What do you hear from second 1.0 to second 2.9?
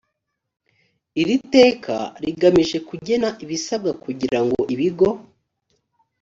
iri teka rigamije